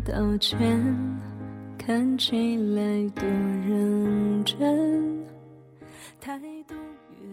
[0.00, 0.58] 道歉，
[1.78, 5.18] 看起来多认真。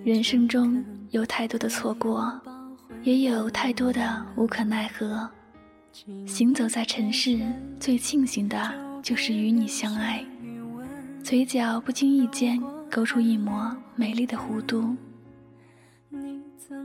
[0.03, 2.31] 人生中有太多的错过，
[3.04, 5.30] 也有太多的无可奈何。
[6.26, 7.40] 行走在尘世，
[7.80, 10.23] 最庆幸的就是与你相爱。
[11.23, 14.95] 嘴角不经意间勾出一抹美丽的弧度。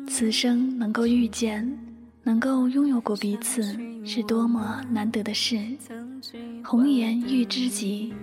[0.08, 1.78] 此生能够遇见，
[2.22, 5.58] 能够拥有过彼此，是多么难得的事。
[6.64, 8.14] 红颜遇知己，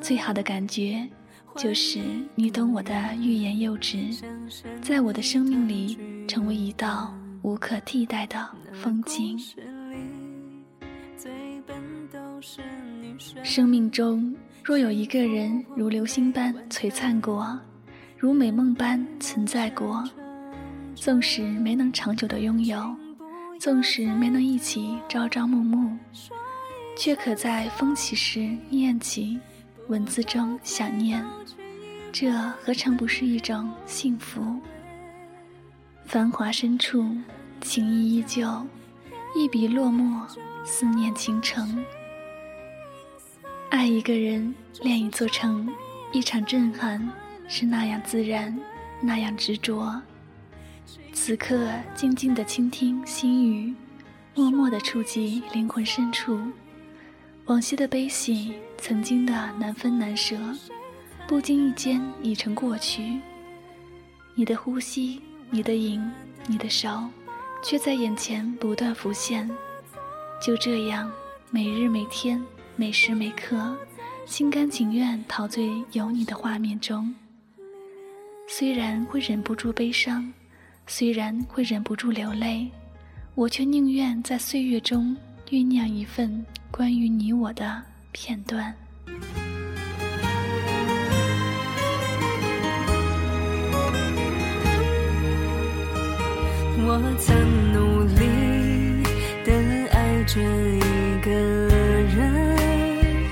[0.00, 1.06] 最好的感觉。
[1.56, 2.00] 就是
[2.34, 3.96] 你懂我的欲言又止，
[4.82, 9.38] 在我的生命里成为一道无可替代的风景。
[13.44, 14.34] 生命中
[14.64, 17.56] 若有一个人如流星般璀璨过，
[18.18, 20.02] 如美梦般存在过，
[20.96, 22.96] 纵使没能长久的拥有，
[23.64, 25.96] 纵使没能一起朝朝暮暮，
[26.98, 29.40] 却可在风起时念起。
[29.88, 31.24] 文字中想念，
[32.12, 32.30] 这
[32.62, 34.60] 何尝不是一种幸福？
[36.04, 37.16] 繁华深处，
[37.62, 38.46] 情谊依旧，
[39.34, 40.28] 一笔落墨，
[40.62, 41.82] 思念倾城。
[43.70, 45.66] 爱一个人，恋一座城，
[46.12, 47.00] 一场震撼，
[47.48, 48.54] 是那样自然，
[49.00, 50.02] 那样执着。
[51.12, 53.74] 此刻，静静的倾听心语，
[54.34, 56.38] 默默的触及灵魂深处。
[57.46, 60.36] 往昔的悲喜，曾经的难分难舍，
[61.26, 63.20] 不经意间已成过去。
[64.34, 66.10] 你的呼吸，你的影，
[66.46, 67.08] 你的手，
[67.62, 69.48] 却在眼前不断浮现。
[70.44, 71.10] 就这样，
[71.50, 72.42] 每日每天，
[72.76, 73.76] 每时每刻，
[74.26, 77.14] 心甘情愿陶醉有你的画面中。
[78.46, 80.32] 虽然会忍不住悲伤，
[80.86, 82.70] 虽然会忍不住流泪，
[83.34, 85.16] 我却宁愿在岁月中
[85.48, 86.44] 酝酿一份。
[86.70, 87.80] 关于你我的
[88.10, 88.74] 片段。
[96.86, 99.02] 我曾努力
[99.44, 99.52] 的
[99.92, 101.30] 爱着一个
[102.10, 103.26] 人，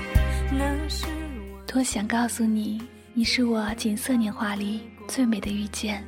[0.51, 2.81] 那是我多想告诉你，
[3.13, 6.01] 你是我锦瑟年华里最美的遇见，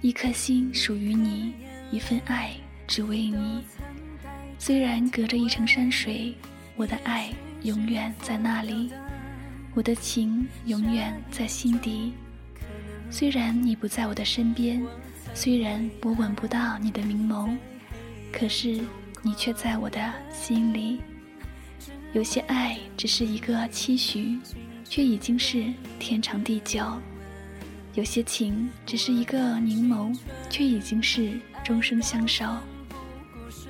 [0.00, 1.52] 一颗心属于你，
[1.90, 2.52] 一份爱
[2.86, 3.64] 只为你。
[4.56, 6.32] 虽然隔着一程山水，
[6.76, 7.32] 我的爱
[7.62, 8.92] 永远在那里，
[9.74, 12.12] 我的情永远在心底。
[13.10, 14.80] 虽然你不在我的身边，
[15.34, 17.56] 虽然我吻不到你的明眸，
[18.32, 18.80] 可是
[19.20, 21.00] 你却在我的心里。
[22.12, 24.38] 有些爱只是一个期许，
[24.84, 26.84] 却已经是天长地久；
[27.94, 30.16] 有些情只是一个凝眸，
[30.48, 31.32] 却已经是
[31.64, 32.44] 终生相守。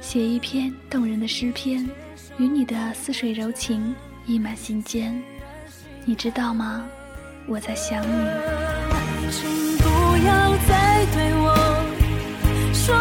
[0.01, 1.89] 写一篇动人的诗篇，
[2.39, 3.95] 与你的似水柔情
[4.27, 5.21] 溢满心间。
[6.05, 6.85] 你知道吗？
[7.47, 8.13] 我在想你。
[9.31, 9.85] 请不
[10.27, 11.55] 要再对我
[12.75, 12.95] 说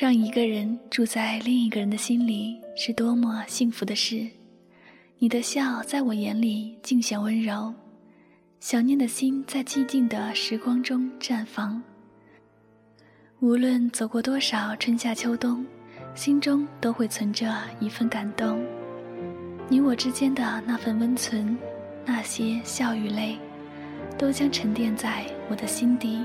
[0.00, 4.26] 让一个人住在另一个人的心里是多么幸福的事。
[5.18, 7.74] 你的笑在我眼里尽显温柔，
[8.60, 11.82] 想念的心在寂静的时光中绽放。
[13.40, 15.66] 无论走过多少春夏秋冬，
[16.14, 18.58] 心中都会存着一份感动。
[19.68, 21.54] 你我之间的那份温存，
[22.06, 23.36] 那些笑与泪，
[24.16, 26.20] 都将沉淀在我的心底。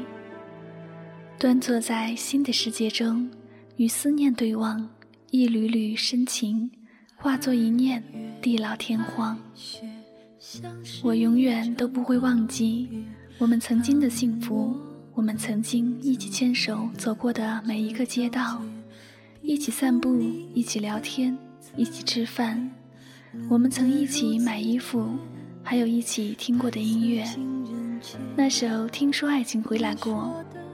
[1.38, 3.30] 端坐在新的世界中。
[3.78, 4.88] 与思念对望，
[5.32, 6.72] 一缕缕深情
[7.18, 8.02] 化作一念，
[8.42, 9.38] 地老天荒。
[11.04, 12.88] 我永远都不会忘记
[13.38, 14.74] 我们曾经的幸福，
[15.14, 18.62] 我们曾经一起牵手走过的每一个街道，
[19.42, 20.22] 一起散步，
[20.54, 21.38] 一起聊天，
[21.76, 22.72] 一起吃饭。
[23.50, 25.10] 我们曾一起买衣服，
[25.62, 27.26] 还有一起听过的音乐。
[28.38, 30.14] 那首《听说爱情回来过》，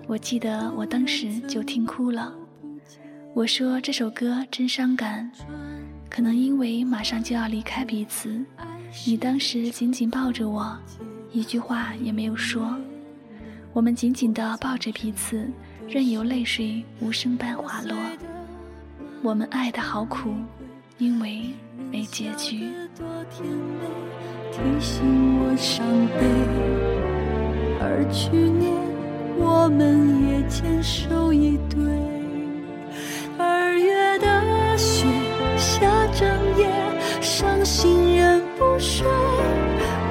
[0.06, 2.32] 我记得我当时就听哭了。
[3.34, 5.32] 我说这首歌真伤感，
[6.10, 8.44] 可能因为马上就要离开彼此。
[9.08, 10.78] 你当时紧紧抱着我，
[11.32, 12.78] 一句话也没有说。
[13.72, 15.50] 我们紧紧地抱着彼此，
[15.88, 17.96] 任由泪水无声般滑落。
[19.24, 20.34] 我们爱的好苦，
[20.98, 21.52] 因为
[21.90, 22.70] 没结局。
[24.52, 25.88] 提醒我伤
[26.20, 26.28] 悲，
[27.80, 28.74] 而去年
[29.38, 32.11] 我们也牵手一对。
[35.82, 36.30] 下整
[36.60, 36.70] 夜
[37.22, 39.04] 伤心人不睡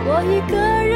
[0.04, 0.89] 我一个人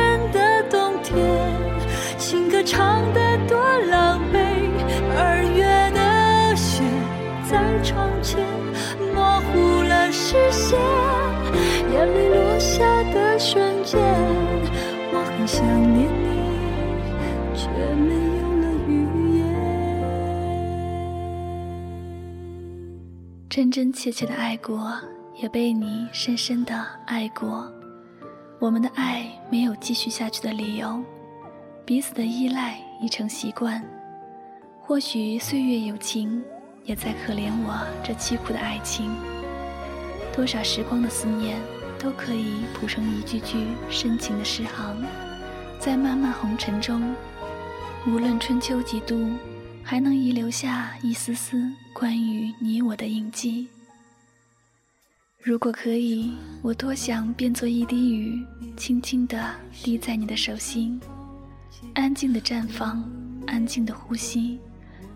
[23.65, 24.93] 真真切切的爱过，
[25.41, 27.67] 也被你深深的爱过。
[28.59, 31.03] 我们的爱没有继续下去的理由，
[31.83, 33.83] 彼此的依赖已成习惯。
[34.83, 36.45] 或许岁月有情，
[36.85, 39.11] 也在可怜我这凄苦的爱情。
[40.37, 41.57] 多少时光的思念，
[41.99, 44.95] 都可以谱成一句句深情的诗行，
[45.79, 47.15] 在漫漫红尘中，
[48.07, 49.27] 无论春秋几度，
[49.85, 53.69] 还能遗留下一丝丝关于你我的印记。
[55.39, 56.33] 如果可以，
[56.63, 58.43] 我多想变作一滴雨，
[58.79, 60.99] 轻轻地滴在你的手心，
[61.93, 63.05] 安静的绽放，
[63.47, 64.59] 安静的呼吸，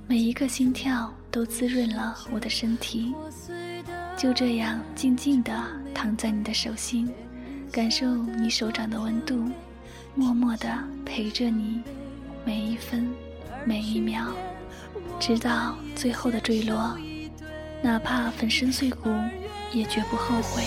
[0.07, 3.15] 每一个心跳都滋润了我的身体。
[4.19, 5.51] 就这样静静地
[5.95, 7.11] 躺在你的手心，
[7.73, 9.51] 感受你手掌的温度，
[10.15, 11.81] 默默地陪着你，
[12.45, 13.09] 每一分，
[13.65, 14.27] 每一秒，
[15.19, 16.97] 直到最后的坠落，
[17.83, 19.11] 哪怕粉身碎骨。
[19.71, 20.63] 也绝不后悔。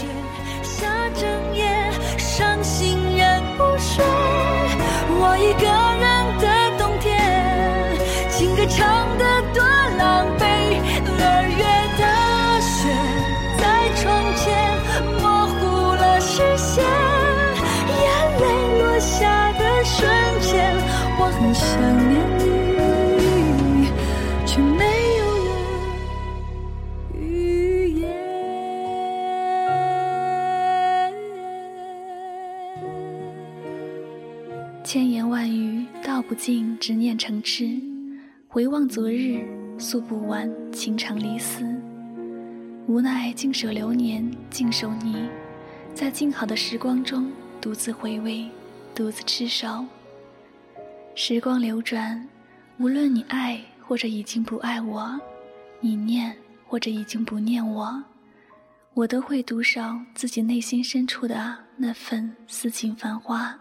[0.61, 1.89] 下整夜，
[2.19, 4.05] 伤心人不睡。
[5.09, 5.65] 我一个
[5.97, 6.05] 人
[6.37, 6.45] 的
[6.77, 7.09] 冬天，
[8.29, 8.77] 情歌唱
[9.17, 9.63] 得多
[9.97, 10.43] 狼狈。
[11.17, 11.63] 二月
[11.97, 12.01] 的
[12.61, 12.93] 雪
[13.57, 13.63] 在
[13.97, 14.05] 窗
[14.37, 14.45] 前
[15.19, 15.59] 模糊
[15.95, 16.85] 了视线，
[17.97, 18.05] 眼
[18.37, 18.43] 泪
[18.83, 19.97] 落下的瞬
[20.41, 20.77] 间，
[21.17, 21.65] 我很想
[22.07, 22.21] 念。
[22.39, 22.60] 千
[36.31, 37.77] 不尽执念成痴，
[38.47, 39.45] 回望昨日
[39.77, 41.61] 诉不完情长离思。
[42.87, 45.27] 无奈静守流年，静守你，
[45.93, 48.49] 在静好的时光中独自回味，
[48.95, 49.85] 独自痴守。
[51.15, 52.25] 时光流转，
[52.77, 55.19] 无论你爱或者已经不爱我，
[55.81, 56.33] 你念
[56.65, 58.01] 或者已经不念我，
[58.93, 59.81] 我都会独守
[60.15, 63.59] 自己内心深处的那份似锦繁花。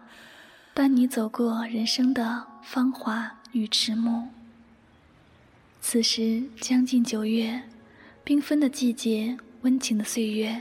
[0.73, 4.25] 伴你走过人生的芳华与迟暮。
[5.81, 7.61] 此时将近九月，
[8.25, 10.57] 缤纷的季节，温情的岁月，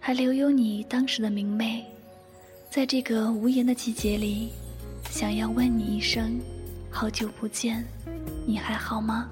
[0.00, 1.84] 还留有你当时的明媚。
[2.70, 4.48] 在这个无言的季节里，
[5.10, 6.40] 想要问你一声：
[6.90, 7.84] 好久不见，
[8.46, 9.28] 你还好吗？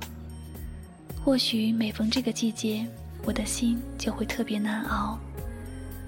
[1.24, 2.86] 或许每逢这个季节，
[3.24, 5.18] 我的心就会特别难熬。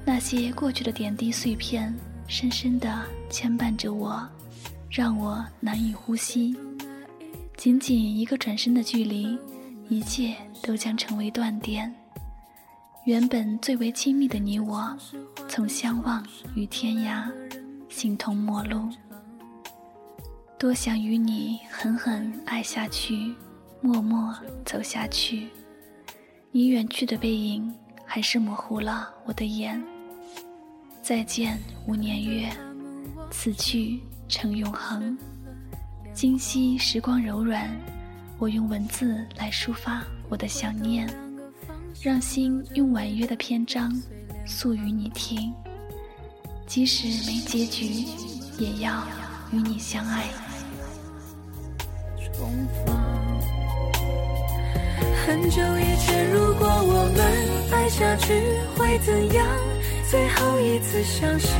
[0.04, 1.94] 那些过去的点滴碎片。
[2.26, 4.26] 深深地牵绊着我，
[4.90, 6.56] 让我难以呼吸。
[7.56, 9.38] 仅仅一个转身的距离，
[9.88, 11.94] 一切都将成为断点。
[13.04, 14.96] 原本最为亲密的你我，
[15.48, 16.24] 从相望
[16.54, 17.30] 与天涯，
[17.88, 18.88] 形同陌路。
[20.58, 23.34] 多想与你狠狠爱下去，
[23.80, 24.32] 默默
[24.64, 25.48] 走下去。
[26.52, 27.74] 你远去的背影，
[28.04, 29.82] 还是模糊了我的眼。
[31.02, 32.48] 再见，五年月，
[33.28, 35.18] 此去成永恒。
[36.14, 37.68] 今夕时光柔软，
[38.38, 41.12] 我用文字来抒发我的想念，
[42.00, 43.92] 让心用婉约的篇章
[44.46, 45.52] 诉与你听。
[46.68, 48.06] 即使没结局，
[48.56, 49.04] 也要
[49.50, 50.26] 与你相爱。
[52.32, 52.48] 重
[52.86, 52.96] 逢。
[55.26, 58.40] 很久以前，如果我们爱下去
[58.76, 59.71] 会怎样？
[60.12, 61.58] 最后一次相信，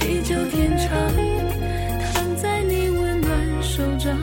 [0.00, 0.88] 地久天长。
[2.12, 4.18] 躺在你温暖手掌，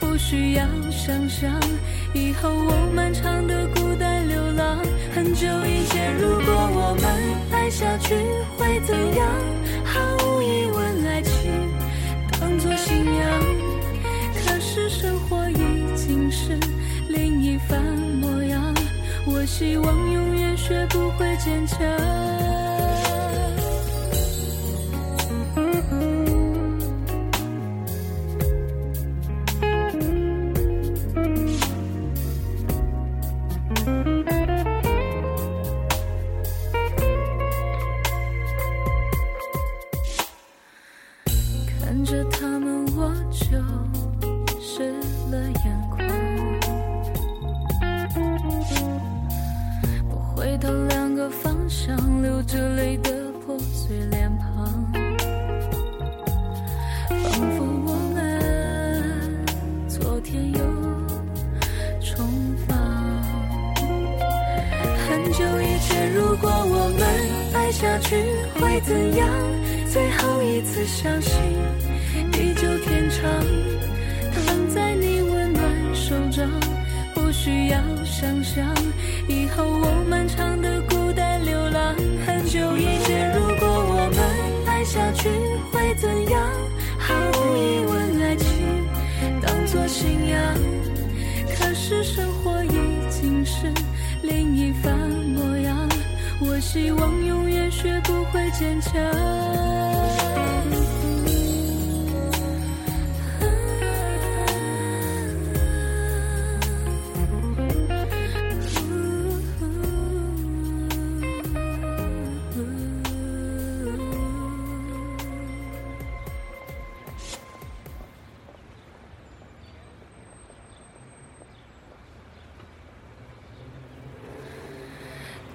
[0.00, 1.60] 不需要想象，
[2.14, 4.78] 以后我漫长的孤单流浪。
[5.14, 8.14] 很久以前，如果我们爱下去
[8.56, 9.28] 会怎样？
[9.84, 11.52] 毫无疑问，爱情
[12.32, 13.44] 当作信仰。
[14.34, 16.58] 可是生活已经是
[17.10, 17.99] 另一番。
[19.50, 21.80] 希望永远学不会坚强。
[68.00, 68.16] 去
[68.54, 69.28] 会怎样？
[69.92, 71.32] 最后一次相信，
[72.32, 73.22] 地久天长。
[74.32, 75.62] 躺在你温暖
[75.94, 76.48] 手掌，
[77.14, 78.74] 不需要想象，
[79.28, 81.94] 以后我漫长的孤单流浪。
[82.24, 84.18] 很久以前，如果我们
[84.66, 85.28] 爱下去
[85.72, 86.40] 会怎样？
[86.98, 88.46] 毫无疑问，爱情
[89.42, 90.38] 当作信仰。
[91.58, 92.39] 可是生活
[96.72, 100.49] 希望永远学不会坚强。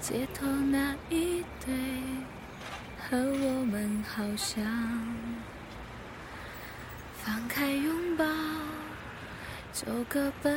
[0.07, 1.73] 街头那一对，
[3.09, 4.63] 和我们好像，
[7.23, 8.23] 放开拥抱，
[9.73, 10.55] 就各奔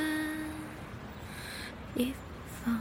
[1.95, 2.13] 一
[2.63, 2.79] 方。